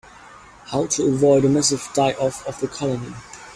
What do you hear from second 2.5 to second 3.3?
the colony.